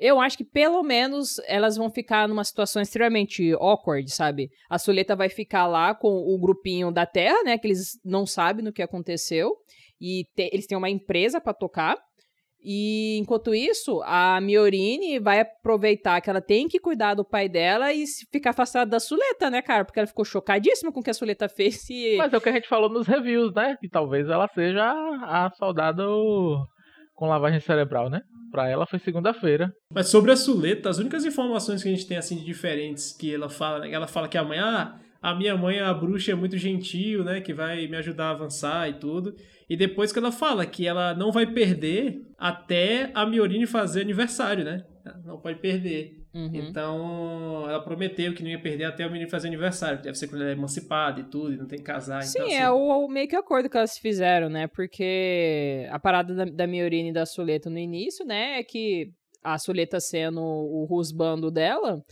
eu 0.00 0.20
acho 0.20 0.36
que 0.36 0.44
pelo 0.44 0.82
menos 0.82 1.38
elas 1.46 1.76
vão 1.76 1.88
ficar 1.88 2.26
numa 2.26 2.42
situação 2.42 2.82
extremamente 2.82 3.52
awkward, 3.52 4.10
sabe? 4.10 4.48
A 4.68 4.76
Suleta 4.76 5.14
vai 5.14 5.28
ficar 5.28 5.66
lá 5.68 5.94
com 5.94 6.08
o 6.08 6.36
grupinho 6.40 6.90
da 6.90 7.06
Terra, 7.06 7.40
né? 7.44 7.56
Que 7.56 7.68
eles 7.68 8.00
não 8.04 8.26
sabem 8.26 8.64
do 8.64 8.72
que 8.72 8.82
aconteceu. 8.82 9.52
E 10.00 10.24
te- 10.34 10.50
eles 10.52 10.66
têm 10.66 10.76
uma 10.76 10.90
empresa 10.90 11.40
pra 11.40 11.54
tocar. 11.54 11.96
E 12.64 13.18
enquanto 13.18 13.52
isso, 13.52 14.00
a 14.04 14.40
Miorine 14.40 15.18
vai 15.18 15.40
aproveitar 15.40 16.20
que 16.20 16.30
ela 16.30 16.40
tem 16.40 16.68
que 16.68 16.78
cuidar 16.78 17.14
do 17.14 17.24
pai 17.24 17.48
dela 17.48 17.92
e 17.92 18.06
se 18.06 18.24
ficar 18.30 18.50
afastada 18.50 18.88
da 18.88 19.00
Suleta, 19.00 19.50
né, 19.50 19.60
cara? 19.60 19.84
Porque 19.84 19.98
ela 19.98 20.06
ficou 20.06 20.24
chocadíssima 20.24 20.92
com 20.92 21.00
o 21.00 21.02
que 21.02 21.10
a 21.10 21.14
Suleta 21.14 21.48
fez 21.50 21.88
e. 21.90 22.16
Mas 22.16 22.32
é 22.32 22.36
o 22.36 22.40
que 22.40 22.48
a 22.48 22.52
gente 22.52 22.68
falou 22.68 22.88
nos 22.88 23.06
reviews, 23.06 23.52
né? 23.52 23.76
Que 23.80 23.88
talvez 23.88 24.28
ela 24.28 24.48
seja 24.54 24.84
a, 24.84 25.50
soldado 25.58 26.64
com 27.14 27.26
lavagem 27.26 27.58
cerebral, 27.58 28.08
né? 28.08 28.20
Pra 28.52 28.68
ela 28.68 28.86
foi 28.86 28.98
segunda-feira. 29.00 29.72
Mas 29.92 30.08
sobre 30.08 30.30
a 30.30 30.36
Suleta, 30.36 30.88
as 30.88 30.98
únicas 30.98 31.24
informações 31.24 31.82
que 31.82 31.88
a 31.88 31.92
gente 31.92 32.06
tem 32.06 32.16
assim 32.16 32.36
de 32.36 32.44
diferentes 32.44 33.12
que 33.12 33.34
ela 33.34 33.48
fala, 33.48 33.80
né? 33.80 33.90
Ela 33.90 34.06
fala 34.06 34.28
que 34.28 34.38
a 34.38 34.44
mãe, 34.44 34.58
ah, 34.60 34.94
a 35.22 35.34
minha 35.36 35.56
mãe, 35.56 35.78
a 35.78 35.94
bruxa, 35.94 36.32
é 36.32 36.34
muito 36.34 36.58
gentil, 36.58 37.22
né? 37.22 37.40
Que 37.40 37.54
vai 37.54 37.86
me 37.86 37.96
ajudar 37.96 38.26
a 38.26 38.30
avançar 38.30 38.90
e 38.90 38.94
tudo. 38.94 39.36
E 39.70 39.76
depois 39.76 40.12
que 40.12 40.18
ela 40.18 40.32
fala 40.32 40.66
que 40.66 40.84
ela 40.84 41.14
não 41.14 41.30
vai 41.30 41.46
perder 41.46 42.20
até 42.36 43.12
a 43.14 43.24
Miorine 43.24 43.64
fazer 43.66 44.00
aniversário, 44.00 44.64
né? 44.64 44.84
Não 45.24 45.38
pode 45.38 45.60
perder. 45.60 46.20
Uhum. 46.34 46.50
Então, 46.52 47.64
ela 47.68 47.80
prometeu 47.80 48.34
que 48.34 48.42
não 48.42 48.50
ia 48.50 48.60
perder 48.60 48.84
até 48.84 49.04
a 49.04 49.08
Miorine 49.08 49.30
fazer 49.30 49.46
aniversário. 49.46 50.02
Deve 50.02 50.18
ser 50.18 50.26
quando 50.26 50.40
ela 50.40 50.50
é 50.50 50.54
emancipada 50.54 51.20
e 51.20 51.24
tudo, 51.24 51.52
e 51.52 51.56
não 51.56 51.66
tem 51.66 51.78
que 51.78 51.84
casar. 51.84 52.22
Sim, 52.22 52.38
então, 52.38 52.46
assim, 52.48 52.56
é 52.56 52.70
o, 52.70 53.04
o 53.04 53.08
meio 53.08 53.28
que 53.28 53.36
acordo 53.36 53.70
que 53.70 53.76
elas 53.76 53.96
fizeram, 53.96 54.48
né? 54.48 54.66
Porque 54.66 55.86
a 55.88 56.00
parada 56.00 56.34
da, 56.34 56.44
da 56.46 56.66
Miorine 56.66 57.10
e 57.10 57.12
da 57.12 57.24
Suleta 57.24 57.70
no 57.70 57.78
início, 57.78 58.26
né? 58.26 58.58
É 58.58 58.64
que 58.64 59.12
a 59.44 59.56
Suleta 59.56 60.00
sendo 60.00 60.40
o 60.40 60.84
rusbando 60.84 61.50
dela, 61.50 62.02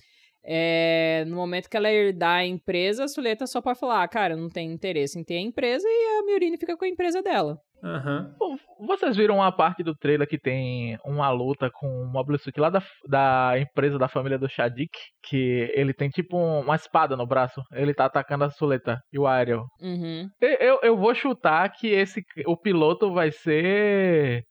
é, 0.44 1.24
no 1.26 1.36
momento 1.36 1.68
que 1.68 1.76
ela 1.76 1.90
herdar 1.90 2.38
a 2.38 2.44
empresa, 2.46 3.04
a 3.04 3.08
Suleta 3.08 3.46
só 3.46 3.60
pode 3.60 3.78
falar, 3.78 4.02
ah, 4.02 4.08
cara, 4.08 4.34
eu 4.34 4.38
não 4.38 4.48
tenho 4.48 4.72
interesse 4.72 5.18
em 5.18 5.24
ter 5.24 5.36
a 5.36 5.40
empresa 5.40 5.86
e 5.88 6.18
a 6.20 6.26
Miorine 6.26 6.56
fica 6.58 6.76
com 6.76 6.84
a 6.84 6.88
empresa 6.88 7.22
dela. 7.22 7.56
Aham. 7.82 8.34
Pô, 8.38 8.58
Vocês 8.86 9.16
viram 9.16 9.36
uma 9.36 9.50
parte 9.50 9.82
do 9.82 9.94
trailer 9.94 10.28
que 10.28 10.38
tem 10.38 10.98
uma 11.02 11.30
luta 11.30 11.70
com 11.72 11.86
o 11.86 12.06
Mobile 12.12 12.38
Suit 12.38 12.60
lá 12.60 12.68
da, 12.68 12.82
da 13.08 13.54
empresa 13.58 13.98
da 13.98 14.06
família 14.06 14.38
do 14.38 14.50
Shadik? 14.50 14.90
Que 15.26 15.72
ele 15.74 15.94
tem 15.94 16.10
tipo 16.10 16.36
um- 16.36 16.60
uma 16.60 16.76
espada 16.76 17.16
no 17.16 17.26
braço. 17.26 17.62
Ele 17.72 17.94
tá 17.94 18.04
atacando 18.04 18.44
a 18.44 18.50
Suleta 18.50 18.98
e 19.10 19.18
o 19.18 19.26
Ariel. 19.26 19.64
Uhum. 19.80 20.28
Eu, 20.42 20.50
eu, 20.58 20.80
eu 20.82 20.96
vou 20.98 21.14
chutar 21.14 21.70
que 21.72 21.88
esse 21.88 22.22
o 22.46 22.54
piloto 22.54 23.14
vai 23.14 23.30
ser 23.32 24.42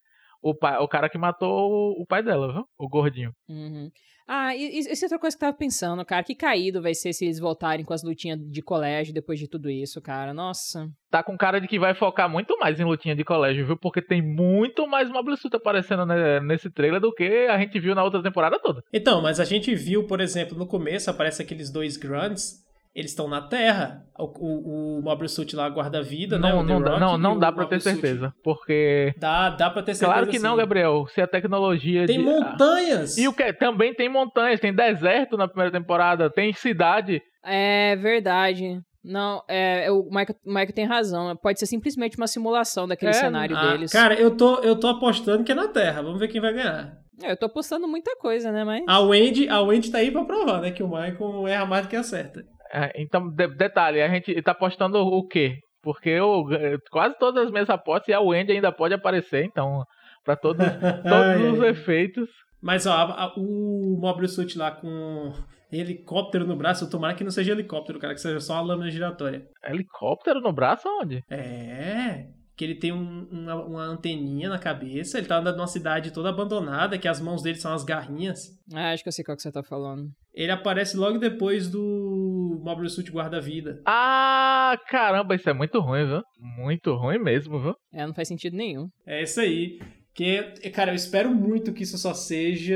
o, 0.41 0.55
pai, 0.55 0.77
o 0.79 0.87
cara 0.87 1.07
que 1.07 1.17
matou 1.19 1.51
o, 1.71 2.01
o 2.01 2.05
pai 2.07 2.23
dela, 2.23 2.51
viu? 2.51 2.63
O 2.79 2.89
gordinho. 2.89 3.31
Uhum. 3.47 3.89
Ah, 4.31 4.55
e, 4.55 4.61
e 4.63 4.79
isso 4.79 5.03
é 5.03 5.07
outra 5.07 5.17
coisa 5.17 5.35
que 5.35 5.43
eu 5.43 5.47
tava 5.47 5.57
pensando, 5.57 6.05
cara. 6.05 6.23
Que 6.23 6.35
caído 6.35 6.83
vai 6.83 6.93
ser 6.93 7.11
se 7.13 7.25
eles 7.25 7.39
voltarem 7.39 7.83
com 7.83 7.93
as 7.95 8.03
lutinhas 8.03 8.37
de 8.39 8.61
colégio 8.61 9.11
depois 9.11 9.39
de 9.39 9.47
tudo 9.47 9.71
isso, 9.71 9.99
cara. 9.99 10.35
Nossa. 10.35 10.87
Tá 11.09 11.23
com 11.23 11.35
cara 11.35 11.59
de 11.59 11.67
que 11.67 11.79
vai 11.79 11.95
focar 11.95 12.29
muito 12.29 12.55
mais 12.59 12.79
em 12.79 12.83
lutinha 12.83 13.15
de 13.15 13.23
colégio, 13.23 13.65
viu? 13.65 13.75
Porque 13.75 14.03
tem 14.03 14.21
muito 14.21 14.87
mais 14.87 15.09
Mobile 15.09 15.35
Suit 15.35 15.55
aparecendo 15.55 16.05
ne- 16.05 16.41
nesse 16.41 16.69
trailer 16.69 17.01
do 17.01 17.11
que 17.11 17.47
a 17.49 17.57
gente 17.57 17.79
viu 17.79 17.95
na 17.95 18.03
outra 18.03 18.21
temporada 18.21 18.59
toda. 18.59 18.83
Então, 18.93 19.19
mas 19.19 19.39
a 19.39 19.45
gente 19.45 19.73
viu, 19.73 20.05
por 20.05 20.21
exemplo, 20.21 20.55
no 20.55 20.67
começo 20.67 21.09
aparece 21.09 21.41
aqueles 21.41 21.71
dois 21.71 21.97
grunts, 21.97 22.63
eles 22.95 23.11
estão 23.11 23.27
na 23.27 23.41
Terra. 23.41 24.03
O, 24.17 24.25
o, 24.25 24.99
o 24.99 25.01
Mobile 25.01 25.29
Suit 25.29 25.55
lá 25.55 25.69
guarda 25.69 25.99
a 25.99 26.01
vida, 26.01 26.37
né? 26.39 26.49
Não, 26.51 26.59
O 26.59 26.63
não, 26.63 26.81
dá- 26.81 26.99
não, 26.99 27.17
não 27.17 27.39
dá 27.39 27.51
pra 27.51 27.65
ter 27.65 27.79
Suit. 27.79 27.95
certeza. 27.99 28.33
Porque. 28.43 29.13
Dá, 29.17 29.49
dá 29.51 29.69
pra 29.69 29.81
ter 29.83 29.93
certeza. 29.95 30.11
Claro 30.11 30.27
que 30.27 30.39
não, 30.39 30.51
sim. 30.51 30.57
Gabriel. 30.57 31.05
Se 31.07 31.21
a 31.21 31.27
tecnologia. 31.27 32.05
Tem 32.05 32.17
de... 32.19 32.25
montanhas! 32.25 33.17
E 33.17 33.27
o 33.27 33.33
que? 33.33 33.53
Também 33.53 33.93
tem 33.93 34.09
montanhas, 34.09 34.59
tem 34.59 34.73
deserto 34.73 35.37
na 35.37 35.47
primeira 35.47 35.71
temporada, 35.71 36.29
tem 36.29 36.51
cidade. 36.53 37.21
É 37.45 37.95
verdade. 37.95 38.79
Não, 39.01 39.41
é, 39.47 39.85
é, 39.85 39.91
o 39.91 40.03
Michael, 40.09 40.35
o 40.45 40.49
Michael 40.49 40.73
tem 40.73 40.85
razão. 40.85 41.33
Pode 41.37 41.57
ser 41.57 41.65
simplesmente 41.67 42.17
uma 42.17 42.27
simulação 42.27 42.85
daquele 42.85 43.11
É, 43.11 43.13
cenário 43.13 43.55
Ah, 43.55 43.71
deles. 43.71 43.91
Cara, 43.93 44.13
eu 44.13 44.35
tô, 44.35 44.59
eu 44.59 44.77
tô 44.77 44.87
apostando 44.87 45.43
que 45.45 45.53
é 45.53 45.55
na 45.55 45.69
Terra. 45.69 46.01
Vamos 46.01 46.19
ver 46.19 46.27
quem 46.27 46.41
vai 46.41 46.53
ganhar. 46.53 46.97
É, 47.23 47.31
eu 47.31 47.37
tô 47.37 47.45
apostando 47.45 47.87
muita 47.87 48.13
coisa, 48.17 48.51
né? 48.51 48.63
Mas. 48.65 48.83
A 48.87 48.99
Wendy, 48.99 49.47
a 49.47 49.61
Wendy 49.61 49.89
tá 49.89 49.99
aí 49.99 50.11
pra 50.11 50.25
provar, 50.25 50.59
né? 50.61 50.71
Que 50.71 50.83
o 50.83 50.87
Michael 50.89 51.47
erra 51.47 51.65
mais 51.65 51.85
do 51.85 51.89
que 51.89 51.95
acerta. 51.95 52.43
É, 52.71 52.91
então, 53.01 53.29
de- 53.29 53.55
detalhe, 53.55 54.01
a 54.01 54.07
gente 54.09 54.41
tá 54.41 54.51
apostando 54.51 54.97
o 54.99 55.25
quê? 55.27 55.57
Porque 55.81 56.09
eu, 56.09 56.43
quase 56.91 57.17
todas 57.17 57.45
as 57.45 57.51
minhas 57.51 57.69
apostas 57.69 58.09
e 58.09 58.13
a 58.13 58.19
Wendy 58.19 58.51
ainda 58.51 58.71
pode 58.71 58.93
aparecer, 58.93 59.45
então, 59.45 59.83
pra 60.25 60.35
todos, 60.35 60.59
todos 61.03 61.57
os 61.57 61.63
efeitos. 61.63 62.29
Mas, 62.61 62.85
ó, 62.85 62.91
a- 62.91 63.23
a- 63.25 63.33
o 63.37 63.97
Mobile 63.99 64.27
Suit 64.27 64.57
lá 64.57 64.71
com 64.71 65.33
helicóptero 65.71 66.45
no 66.45 66.55
braço, 66.55 66.89
tomara 66.89 67.13
que 67.15 67.23
não 67.23 67.31
seja 67.31 67.51
helicóptero, 67.53 67.99
cara, 67.99 68.13
que 68.13 68.21
seja 68.21 68.39
só 68.39 68.53
uma 68.55 68.61
lâmina 68.61 68.91
giratória. 68.91 69.45
Helicóptero 69.63 70.41
no 70.41 70.51
braço 70.51 70.87
onde? 71.01 71.23
É, 71.29 72.25
que 72.57 72.65
ele 72.65 72.75
tem 72.75 72.91
um- 72.91 73.27
uma, 73.31 73.55
uma 73.55 73.83
anteninha 73.83 74.49
na 74.49 74.59
cabeça, 74.59 75.17
ele 75.17 75.27
tá 75.27 75.37
andando 75.37 75.55
numa 75.57 75.67
cidade 75.67 76.11
toda 76.11 76.27
abandonada, 76.29 76.97
que 76.97 77.07
as 77.07 77.21
mãos 77.21 77.41
dele 77.41 77.57
são 77.57 77.71
as 77.73 77.83
garrinhas. 77.85 78.49
Ah, 78.73 78.91
acho 78.91 79.03
que 79.03 79.07
eu 79.09 79.13
sei 79.13 79.23
qual 79.23 79.37
que 79.37 79.43
você 79.43 79.51
tá 79.51 79.63
falando. 79.63 80.09
Ele 80.33 80.51
aparece 80.51 80.97
logo 80.97 81.17
depois 81.19 81.69
do 81.69 82.28
Mobile 82.63 82.89
Suit 82.89 83.11
Guarda-Vida. 83.11 83.81
Ah, 83.85 84.77
caramba, 84.87 85.35
isso 85.35 85.49
é 85.49 85.53
muito 85.53 85.79
ruim, 85.79 86.05
viu? 86.05 86.21
Muito 86.39 86.93
ruim 86.95 87.19
mesmo, 87.19 87.59
viu? 87.59 87.75
É, 87.93 88.05
não 88.05 88.13
faz 88.13 88.27
sentido 88.27 88.55
nenhum. 88.55 88.89
É 89.05 89.23
isso 89.23 89.39
aí. 89.39 89.79
Que, 90.13 90.41
cara, 90.71 90.91
eu 90.91 90.95
espero 90.95 91.33
muito 91.33 91.71
que 91.71 91.83
isso 91.83 91.97
só 91.97 92.13
seja 92.13 92.75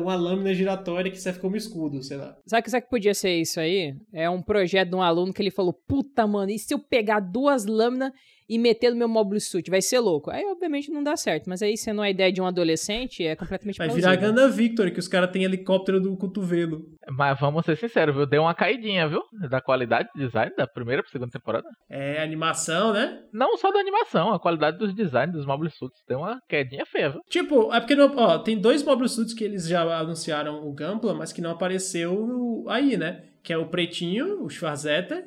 uma 0.00 0.14
lâmina 0.14 0.54
giratória 0.54 1.10
que 1.10 1.20
serve 1.20 1.40
como 1.40 1.56
escudo, 1.56 2.02
sei 2.02 2.16
lá. 2.16 2.34
Sabe 2.46 2.66
o 2.66 2.70
que 2.70 2.88
podia 2.88 3.12
ser 3.12 3.36
isso 3.36 3.60
aí? 3.60 3.94
É 4.12 4.30
um 4.30 4.40
projeto 4.40 4.88
de 4.90 4.96
um 4.96 5.02
aluno 5.02 5.32
que 5.32 5.42
ele 5.42 5.50
falou: 5.50 5.74
Puta, 5.86 6.26
mano, 6.26 6.50
e 6.50 6.58
se 6.58 6.72
eu 6.72 6.78
pegar 6.78 7.20
duas 7.20 7.66
lâminas 7.66 8.10
e 8.48 8.58
meter 8.58 8.90
no 8.90 8.96
meu 8.96 9.08
mobile 9.08 9.40
suit? 9.40 9.70
Vai 9.70 9.82
ser 9.82 9.98
louco. 10.00 10.30
Aí, 10.30 10.44
obviamente, 10.46 10.90
não 10.90 11.02
dá 11.02 11.16
certo. 11.16 11.44
Mas 11.48 11.62
aí, 11.62 11.76
sendo 11.76 12.00
a 12.00 12.08
ideia 12.08 12.32
de 12.32 12.40
um 12.40 12.46
adolescente, 12.46 13.24
é 13.26 13.36
completamente 13.36 13.76
Vai 13.78 13.88
plausível. 13.88 14.10
virar 14.10 14.20
Ganda 14.20 14.48
Victory, 14.48 14.90
que 14.92 14.98
os 15.00 15.08
caras 15.08 15.30
têm 15.30 15.44
helicóptero 15.44 16.00
do 16.00 16.16
cotovelo. 16.16 16.82
Mas 17.10 17.38
vamos 17.40 17.64
ser 17.64 17.76
sinceros, 17.76 18.14
viu? 18.14 18.26
Deu 18.26 18.42
uma 18.42 18.54
caidinha, 18.54 19.08
viu? 19.08 19.20
Da 19.50 19.60
qualidade 19.60 20.08
de 20.14 20.24
design 20.24 20.52
da 20.56 20.66
primeira 20.66 21.02
pra 21.02 21.10
segunda 21.10 21.30
temporada. 21.30 21.68
É 21.90 22.22
animação, 22.22 22.92
né? 22.92 23.20
Não 23.32 23.56
só 23.56 23.70
da 23.72 23.78
animação, 23.80 24.32
a 24.32 24.40
qualidade 24.40 24.78
dos 24.78 24.94
designs 24.94 25.32
dos 25.32 25.46
mobile 25.46 25.70
suits 25.70 26.00
deu 26.08 26.18
uma 26.18 26.40
quedinha 26.48 26.84
feia, 26.86 27.10
viu? 27.10 27.20
Tipo, 27.28 27.72
é 27.74 27.80
porque 27.80 27.94
não- 27.94 28.14
ó, 28.16 28.38
tem 28.38 28.58
dois 28.58 28.82
Mobile 28.82 29.08
Suits 29.08 29.34
que 29.34 29.44
eles 29.44 29.66
já 29.68 29.82
anunciaram 29.98 30.66
o 30.66 30.72
Gampla, 30.72 31.12
mas 31.14 31.32
que 31.32 31.40
não 31.40 31.50
apareceu 31.50 32.64
aí, 32.68 32.96
né? 32.96 33.24
Que 33.42 33.52
é 33.52 33.58
o 33.58 33.66
pretinho, 33.68 34.42
o 34.42 34.48
Schwarzetter, 34.48 35.24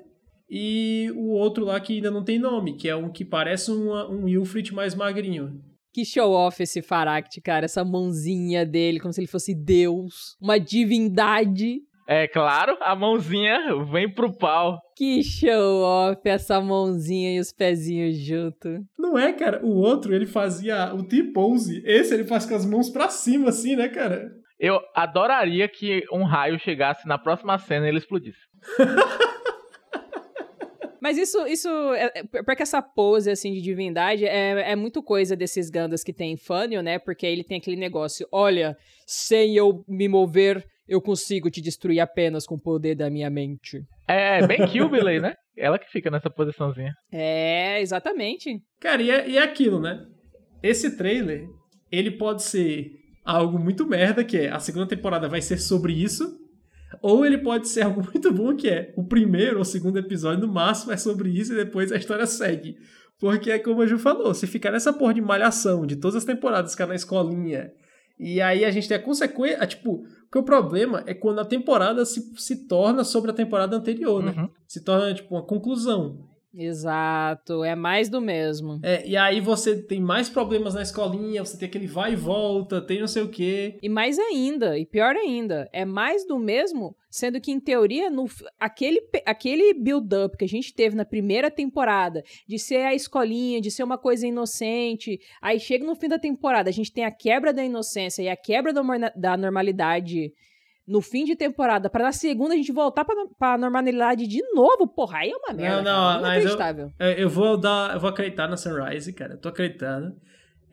e 0.51 1.09
o 1.15 1.29
outro 1.31 1.63
lá 1.63 1.79
que 1.79 1.93
ainda 1.95 2.11
não 2.11 2.23
tem 2.25 2.37
nome, 2.37 2.75
que 2.75 2.89
é 2.89 2.95
um 2.95 3.09
que 3.09 3.23
parece 3.23 3.71
uma- 3.71 4.09
um 4.09 4.25
Wilfrid 4.25 4.71
mais 4.73 4.93
magrinho. 4.93 5.61
Que 5.93 6.03
show 6.05 6.31
off 6.31 6.61
esse 6.61 6.81
Faract, 6.81 7.39
cara. 7.41 7.65
Essa 7.65 7.83
mãozinha 7.83 8.65
dele, 8.65 8.99
como 8.99 9.13
se 9.13 9.19
ele 9.21 9.27
fosse 9.27 9.53
Deus. 9.55 10.35
Uma 10.41 10.57
divindade. 10.57 11.79
É 12.07 12.27
claro, 12.27 12.75
a 12.81 12.95
mãozinha 12.95 13.57
vem 13.91 14.09
pro 14.13 14.33
pau. 14.35 14.77
Que 14.97 15.23
show 15.23 15.81
off 15.83 16.19
essa 16.25 16.59
mãozinha 16.59 17.35
e 17.35 17.39
os 17.39 17.53
pezinhos 17.53 18.17
junto. 18.17 18.69
Não 18.99 19.17
é, 19.17 19.31
cara? 19.31 19.65
O 19.65 19.69
outro, 19.77 20.13
ele 20.13 20.25
fazia 20.25 20.93
o 20.93 21.03
T-pose. 21.03 21.81
Esse 21.85 22.13
ele 22.13 22.23
faz 22.25 22.45
com 22.45 22.55
as 22.55 22.65
mãos 22.65 22.89
pra 22.89 23.07
cima, 23.09 23.49
assim, 23.49 23.75
né, 23.75 23.87
cara? 23.87 24.29
Eu 24.59 24.79
adoraria 24.95 25.67
que 25.67 26.03
um 26.11 26.23
raio 26.23 26.59
chegasse 26.59 27.07
na 27.07 27.17
próxima 27.17 27.57
cena 27.57 27.85
e 27.85 27.89
ele 27.89 27.97
explodisse. 27.97 28.39
Mas 31.01 31.17
isso, 31.17 31.45
isso 31.47 31.67
é, 31.95 32.11
é- 32.15 32.43
porque 32.43 32.61
essa 32.61 32.81
pose, 32.81 33.31
assim, 33.31 33.51
de 33.51 33.61
divindade 33.61 34.23
é, 34.23 34.71
é 34.71 34.75
muito 34.75 35.01
coisa 35.01 35.35
desses 35.35 35.69
Gandas 35.69 36.03
que 36.03 36.13
tem 36.13 36.37
Fânio, 36.37 36.83
né? 36.83 36.99
Porque 36.99 37.25
ele 37.25 37.43
tem 37.43 37.57
aquele 37.57 37.75
negócio, 37.77 38.27
olha, 38.31 38.77
sem 39.07 39.55
eu 39.55 39.83
me 39.87 40.07
mover, 40.07 40.63
eu 40.87 41.01
consigo 41.01 41.49
te 41.49 41.59
destruir 41.61 41.99
apenas 41.99 42.45
com 42.45 42.55
o 42.55 42.61
poder 42.61 42.95
da 42.95 43.09
minha 43.09 43.29
mente. 43.29 43.81
É 44.07 44.45
bem 44.45 44.65
Kilbiley, 44.67 45.19
né? 45.19 45.33
Ela 45.57 45.79
que 45.79 45.89
fica 45.89 46.11
nessa 46.11 46.29
posiçãozinha. 46.29 46.93
É, 47.11 47.81
exatamente. 47.81 48.59
Cara, 48.79 49.01
e 49.01 49.09
é, 49.09 49.29
e 49.29 49.37
é 49.37 49.41
aquilo, 49.41 49.79
né? 49.79 50.05
Esse 50.61 50.95
trailer, 50.95 51.47
ele 51.91 52.11
pode 52.11 52.43
ser 52.43 52.91
algo 53.25 53.57
muito 53.57 53.87
merda, 53.87 54.23
que 54.23 54.37
é 54.37 54.49
a 54.49 54.59
segunda 54.59 54.87
temporada 54.87 55.27
vai 55.27 55.41
ser 55.41 55.57
sobre 55.57 55.93
isso, 55.93 56.37
ou 57.01 57.25
ele 57.25 57.37
pode 57.37 57.67
ser 57.67 57.83
algo 57.83 58.01
muito 58.11 58.31
bom, 58.33 58.55
que 58.55 58.67
é 58.67 58.93
o 58.97 59.03
primeiro 59.03 59.59
ou 59.59 59.65
segundo 59.65 59.97
episódio, 59.97 60.45
no 60.45 60.53
máximo, 60.53 60.91
é 60.91 60.97
sobre 60.97 61.29
isso 61.29 61.53
e 61.53 61.57
depois 61.57 61.91
a 61.91 61.97
história 61.97 62.25
segue. 62.25 62.77
Porque 63.19 63.51
é 63.51 63.59
como 63.59 63.81
a 63.81 63.85
Ju 63.87 63.99
falou, 63.99 64.33
se 64.33 64.47
ficar 64.47 64.71
nessa 64.71 64.91
porra 64.91 65.13
de 65.13 65.21
malhação 65.21 65.85
de 65.85 65.95
todas 65.95 66.15
as 66.15 66.25
temporadas, 66.25 66.71
ficar 66.71 66.87
na 66.87 66.95
escolinha, 66.95 67.71
e 68.19 68.39
aí 68.39 68.63
a 68.65 68.71
gente 68.71 68.87
tem 68.87 68.97
a 68.97 69.01
consequência, 69.01 69.65
tipo, 69.65 70.03
porque 70.23 70.37
o 70.37 70.43
problema 70.43 71.03
é 71.07 71.13
quando 71.13 71.39
a 71.39 71.45
temporada 71.45 72.05
se, 72.05 72.31
se 72.37 72.67
torna 72.67 73.03
sobre 73.03 73.31
a 73.31 73.33
temporada 73.33 73.75
anterior, 73.75 74.23
né? 74.23 74.33
Uhum. 74.37 74.49
Se 74.67 74.83
torna, 74.83 75.13
tipo, 75.13 75.33
uma 75.33 75.43
conclusão. 75.43 76.19
Exato, 76.53 77.63
é 77.63 77.75
mais 77.75 78.09
do 78.09 78.19
mesmo. 78.19 78.79
É, 78.83 79.07
e 79.07 79.15
aí 79.15 79.39
você 79.39 79.81
tem 79.81 80.01
mais 80.01 80.29
problemas 80.29 80.73
na 80.73 80.81
escolinha, 80.81 81.43
você 81.43 81.57
tem 81.57 81.67
aquele 81.67 81.87
vai 81.87 82.13
e 82.13 82.15
volta, 82.15 82.81
tem 82.81 82.99
não 82.99 83.07
sei 83.07 83.23
o 83.23 83.29
quê. 83.29 83.77
E 83.81 83.87
mais 83.87 84.19
ainda, 84.19 84.77
e 84.77 84.85
pior 84.85 85.15
ainda, 85.15 85.69
é 85.71 85.85
mais 85.85 86.27
do 86.27 86.37
mesmo, 86.37 86.95
sendo 87.09 87.39
que 87.39 87.51
em 87.51 87.59
teoria, 87.59 88.09
no, 88.09 88.25
aquele, 88.59 89.01
aquele 89.25 89.73
build-up 89.73 90.35
que 90.37 90.45
a 90.45 90.47
gente 90.47 90.73
teve 90.73 90.95
na 90.95 91.05
primeira 91.05 91.49
temporada, 91.49 92.21
de 92.45 92.59
ser 92.59 92.83
a 92.83 92.93
escolinha, 92.93 93.61
de 93.61 93.71
ser 93.71 93.83
uma 93.83 93.97
coisa 93.97 94.27
inocente, 94.27 95.19
aí 95.41 95.59
chega 95.59 95.85
no 95.85 95.95
fim 95.95 96.09
da 96.09 96.19
temporada, 96.19 96.69
a 96.69 96.73
gente 96.73 96.91
tem 96.91 97.05
a 97.05 97.11
quebra 97.11 97.53
da 97.53 97.63
inocência 97.63 98.21
e 98.21 98.29
a 98.29 98.35
quebra 98.35 98.73
da 99.15 99.37
normalidade 99.37 100.33
no 100.87 101.01
fim 101.01 101.23
de 101.23 101.35
temporada, 101.35 101.89
pra 101.89 102.03
na 102.03 102.11
segunda 102.11 102.53
a 102.53 102.57
gente 102.57 102.71
voltar 102.71 103.05
pra 103.37 103.57
normalidade 103.57 104.27
de 104.27 104.41
novo, 104.53 104.87
porra, 104.87 105.19
aí 105.19 105.29
é 105.29 105.35
uma 105.35 105.53
merda. 105.53 105.81
não, 105.81 105.93
cara, 105.93 106.15
eu- 106.15 106.19
inacreditável. 106.19 106.91
É, 106.99 107.23
Eu 107.23 107.29
vou 107.29 107.57
dar, 107.57 107.93
eu 107.93 107.99
vou 107.99 108.09
acreditar 108.09 108.47
na 108.47 108.57
Sunrise, 108.57 109.13
cara. 109.13 109.33
Eu 109.33 109.37
tô 109.39 109.49
acreditando. 109.49 110.13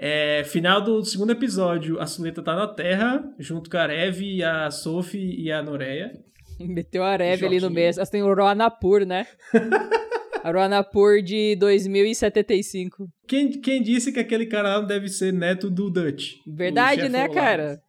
É, 0.00 0.44
final 0.44 0.80
do 0.80 1.04
segundo 1.04 1.30
episódio, 1.32 2.00
a 2.00 2.06
Suleta 2.06 2.40
tá 2.42 2.54
na 2.54 2.68
Terra, 2.68 3.22
junto 3.38 3.68
com 3.68 3.76
a 3.76 3.86
Rev, 3.86 4.42
a 4.44 4.70
Sophie 4.70 5.40
e 5.42 5.50
a 5.50 5.60
Noreia. 5.62 6.12
Meteu 6.60 7.04
a 7.04 7.16
Rev 7.16 7.44
ali 7.44 7.60
no 7.60 7.68
meio. 7.70 7.92
Elas 7.94 8.08
têm 8.10 8.22
o 8.22 8.32
Roanapur, 8.34 9.04
né? 9.04 9.26
a 10.42 10.50
Roanapur 10.52 11.20
de 11.22 11.56
2075. 11.56 13.08
Quem, 13.26 13.50
quem 13.60 13.82
disse 13.82 14.12
que 14.12 14.20
aquele 14.20 14.46
cara 14.46 14.68
lá 14.74 14.80
não 14.80 14.86
deve 14.86 15.08
ser 15.08 15.32
neto 15.32 15.68
do 15.70 15.90
Dutch? 15.90 16.34
Verdade, 16.46 17.08
né, 17.08 17.28
cara? 17.28 17.80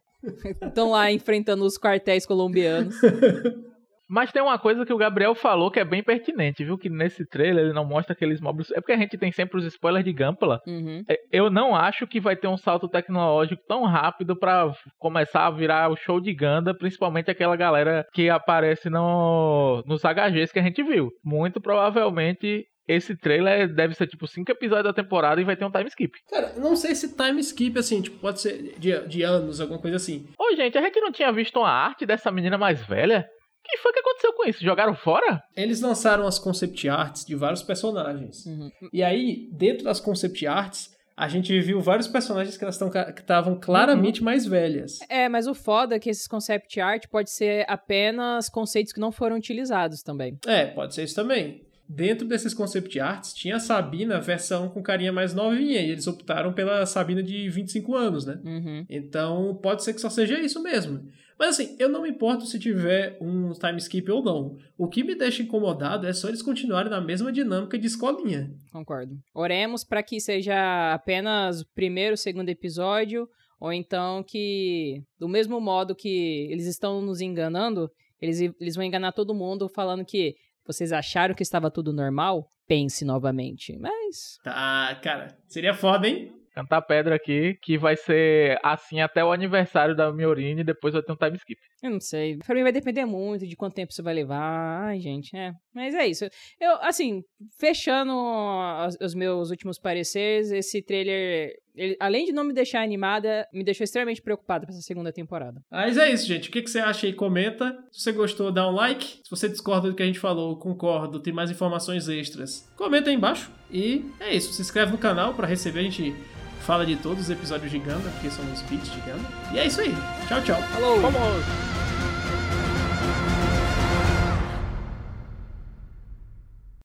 Estão 0.62 0.90
lá 0.90 1.10
enfrentando 1.10 1.64
os 1.64 1.78
quartéis 1.78 2.26
colombianos. 2.26 2.94
Mas 4.10 4.32
tem 4.32 4.42
uma 4.42 4.58
coisa 4.58 4.84
que 4.84 4.92
o 4.92 4.96
Gabriel 4.96 5.36
falou 5.36 5.70
que 5.70 5.78
é 5.78 5.84
bem 5.84 6.02
pertinente, 6.02 6.64
viu? 6.64 6.76
Que 6.76 6.90
nesse 6.90 7.24
trailer 7.24 7.66
ele 7.66 7.72
não 7.72 7.84
mostra 7.84 8.12
aqueles 8.12 8.40
móveis. 8.40 8.68
É 8.72 8.80
porque 8.80 8.90
a 8.92 8.96
gente 8.96 9.16
tem 9.16 9.30
sempre 9.30 9.56
os 9.58 9.64
spoilers 9.64 10.04
de 10.04 10.12
Gampla. 10.12 10.58
Uhum. 10.66 11.04
É, 11.08 11.16
Eu 11.30 11.48
não 11.48 11.76
acho 11.76 12.08
que 12.08 12.18
vai 12.18 12.34
ter 12.34 12.48
um 12.48 12.56
salto 12.56 12.88
tecnológico 12.88 13.62
tão 13.68 13.84
rápido 13.84 14.36
pra 14.36 14.72
começar 14.98 15.46
a 15.46 15.50
virar 15.52 15.92
o 15.92 15.96
show 15.96 16.20
de 16.20 16.34
Ganda, 16.34 16.76
principalmente 16.76 17.30
aquela 17.30 17.54
galera 17.54 18.04
que 18.12 18.28
aparece 18.28 18.90
no, 18.90 19.80
nos 19.86 20.02
HGs 20.02 20.52
que 20.52 20.58
a 20.58 20.62
gente 20.62 20.82
viu. 20.82 21.08
Muito 21.24 21.60
provavelmente 21.60 22.64
esse 22.90 23.16
trailer 23.16 23.72
deve 23.72 23.94
ser 23.94 24.06
tipo 24.06 24.26
cinco 24.26 24.50
episódios 24.50 24.84
da 24.86 24.92
temporada 24.92 25.40
e 25.40 25.44
vai 25.44 25.56
ter 25.56 25.64
um 25.64 25.70
time 25.70 25.88
skip. 25.88 26.18
Cara, 26.28 26.54
não 26.56 26.74
sei 26.74 26.94
se 26.94 27.14
time 27.14 27.40
skip, 27.40 27.78
assim, 27.78 28.02
tipo, 28.02 28.18
pode 28.18 28.40
ser 28.40 28.74
de, 28.78 29.06
de 29.06 29.22
anos, 29.22 29.60
alguma 29.60 29.80
coisa 29.80 29.96
assim. 29.96 30.26
Ô, 30.38 30.54
gente, 30.56 30.76
a 30.76 30.82
gente 30.82 31.00
não 31.00 31.12
tinha 31.12 31.32
visto 31.32 31.58
uma 31.58 31.70
arte 31.70 32.04
dessa 32.04 32.30
menina 32.30 32.58
mais 32.58 32.84
velha? 32.86 33.26
O 33.64 33.68
que 33.70 33.78
foi 33.78 33.92
que 33.92 34.00
aconteceu 34.00 34.32
com 34.32 34.48
isso? 34.48 34.64
Jogaram 34.64 34.94
fora? 34.94 35.42
Eles 35.56 35.80
lançaram 35.80 36.26
as 36.26 36.38
concept 36.38 36.88
arts 36.88 37.24
de 37.24 37.36
vários 37.36 37.62
personagens. 37.62 38.44
Uhum. 38.46 38.70
E 38.92 39.02
aí, 39.02 39.48
dentro 39.52 39.84
das 39.84 40.00
concept 40.00 40.46
arts, 40.46 40.90
a 41.16 41.28
gente 41.28 41.60
viu 41.60 41.80
vários 41.80 42.08
personagens 42.08 42.56
que 42.56 42.64
elas 42.64 42.80
estavam 43.16 43.60
claramente 43.60 44.24
mais 44.24 44.46
velhas. 44.46 44.98
É, 45.06 45.28
mas 45.28 45.46
o 45.46 45.54
foda 45.54 45.94
é 45.94 45.98
que 45.98 46.08
esses 46.08 46.26
concept 46.26 46.80
art 46.80 47.04
pode 47.10 47.30
ser 47.30 47.66
apenas 47.68 48.48
conceitos 48.48 48.90
que 48.90 48.98
não 48.98 49.12
foram 49.12 49.36
utilizados 49.36 50.02
também. 50.02 50.38
É, 50.46 50.66
pode 50.66 50.94
ser 50.94 51.04
isso 51.04 51.14
também. 51.14 51.62
Dentro 51.92 52.28
desses 52.28 52.54
concept 52.54 53.00
arts, 53.00 53.34
tinha 53.34 53.56
a 53.56 53.60
Sabina 53.60 54.20
versão 54.20 54.68
com 54.68 54.80
carinha 54.80 55.12
mais 55.12 55.34
novinha, 55.34 55.80
e 55.80 55.90
eles 55.90 56.06
optaram 56.06 56.52
pela 56.52 56.86
Sabina 56.86 57.20
de 57.20 57.50
25 57.50 57.96
anos, 57.96 58.24
né? 58.24 58.40
Uhum. 58.44 58.86
Então, 58.88 59.58
pode 59.60 59.82
ser 59.82 59.92
que 59.92 60.00
só 60.00 60.08
seja 60.08 60.38
isso 60.38 60.62
mesmo. 60.62 61.10
Mas 61.36 61.48
assim, 61.58 61.74
eu 61.80 61.88
não 61.88 62.02
me 62.02 62.08
importo 62.08 62.46
se 62.46 62.60
tiver 62.60 63.18
um 63.20 63.50
time 63.54 63.78
skip 63.78 64.08
ou 64.08 64.22
não. 64.22 64.56
O 64.78 64.86
que 64.86 65.02
me 65.02 65.16
deixa 65.16 65.42
incomodado 65.42 66.06
é 66.06 66.12
só 66.12 66.28
eles 66.28 66.42
continuarem 66.42 66.90
na 66.90 67.00
mesma 67.00 67.32
dinâmica 67.32 67.76
de 67.76 67.88
escolinha. 67.88 68.54
Concordo. 68.70 69.18
Oremos 69.34 69.82
para 69.82 70.00
que 70.00 70.20
seja 70.20 70.94
apenas 70.94 71.62
o 71.62 71.66
primeiro, 71.74 72.16
segundo 72.16 72.50
episódio, 72.50 73.28
ou 73.58 73.72
então 73.72 74.22
que, 74.22 75.02
do 75.18 75.28
mesmo 75.28 75.60
modo 75.60 75.96
que 75.96 76.46
eles 76.52 76.66
estão 76.66 77.02
nos 77.02 77.20
enganando, 77.20 77.90
eles, 78.20 78.40
eles 78.60 78.76
vão 78.76 78.84
enganar 78.84 79.10
todo 79.10 79.34
mundo 79.34 79.68
falando 79.68 80.04
que 80.04 80.36
vocês 80.72 80.92
acharam 80.92 81.34
que 81.34 81.42
estava 81.42 81.70
tudo 81.70 81.92
normal? 81.92 82.50
Pense 82.66 83.04
novamente. 83.04 83.76
Mas. 83.78 84.38
Tá, 84.42 84.98
cara, 85.02 85.36
seria 85.48 85.74
foda, 85.74 86.08
hein? 86.08 86.32
Cantar 86.54 86.82
pedra 86.82 87.14
aqui, 87.14 87.56
que 87.62 87.78
vai 87.78 87.96
ser 87.96 88.58
assim 88.62 89.00
até 89.00 89.24
o 89.24 89.32
aniversário 89.32 89.94
da 89.94 90.12
Miorine 90.12 90.62
e 90.62 90.64
depois 90.64 90.92
vai 90.92 91.02
ter 91.02 91.12
um 91.12 91.16
time 91.16 91.36
skip. 91.36 91.60
Eu 91.82 91.90
não 91.90 92.00
sei. 92.00 92.38
Pra 92.38 92.54
mim 92.54 92.62
vai 92.62 92.72
depender 92.72 93.04
muito 93.06 93.46
de 93.46 93.56
quanto 93.56 93.74
tempo 93.74 93.92
isso 93.92 94.02
vai 94.02 94.12
levar. 94.12 94.86
Ai, 94.86 94.98
gente, 94.98 95.36
é. 95.36 95.52
Mas 95.72 95.94
é 95.94 96.06
isso. 96.06 96.24
Eu, 96.60 96.74
assim, 96.82 97.22
fechando 97.58 98.12
os, 98.12 98.96
os 99.00 99.14
meus 99.14 99.50
últimos 99.50 99.78
pareceres, 99.78 100.50
esse 100.50 100.82
trailer 100.82 101.52
Ele, 101.74 101.96
além 102.00 102.24
de 102.24 102.32
não 102.32 102.44
me 102.44 102.52
deixar 102.52 102.82
animada, 102.82 103.46
me 103.52 103.64
deixou 103.64 103.84
extremamente 103.84 104.22
preocupada 104.22 104.66
pra 104.66 104.74
essa 104.74 104.82
segunda 104.82 105.12
temporada. 105.12 105.62
Mas 105.70 105.96
é 105.96 106.10
isso, 106.10 106.26
gente. 106.26 106.48
O 106.48 106.52
que, 106.52 106.62
que 106.62 106.70
você 106.70 106.78
acha 106.78 107.06
aí? 107.06 107.12
Comenta. 107.12 107.76
Se 107.90 108.02
você 108.02 108.12
gostou, 108.12 108.52
dá 108.52 108.68
um 108.68 108.72
like. 108.72 109.20
Se 109.24 109.30
você 109.30 109.48
discorda 109.48 109.88
do 109.88 109.94
que 109.94 110.02
a 110.02 110.06
gente 110.06 110.18
falou, 110.18 110.56
concordo, 110.56 111.20
tem 111.20 111.32
mais 111.32 111.50
informações 111.50 112.08
extras, 112.08 112.70
comenta 112.76 113.10
aí 113.10 113.16
embaixo. 113.16 113.50
E 113.70 114.04
é 114.20 114.34
isso. 114.34 114.52
Se 114.52 114.62
inscreve 114.62 114.92
no 114.92 114.98
canal 114.98 115.34
pra 115.34 115.46
receber. 115.46 115.80
A 115.80 115.82
gente 115.84 116.14
fala 116.60 116.84
de 116.84 116.96
todos 116.96 117.24
os 117.24 117.30
episódios 117.30 117.70
de 117.70 117.78
Ganda, 117.78 118.10
porque 118.10 118.30
são 118.30 118.44
os 118.52 118.62
beats 118.62 118.92
de 118.92 119.00
Ganda. 119.00 119.26
E 119.52 119.58
é 119.58 119.66
isso 119.66 119.80
aí. 119.80 119.94
Tchau, 120.28 120.42
tchau. 120.42 120.62
Falou! 120.62 121.00
Vamos! 121.00 121.79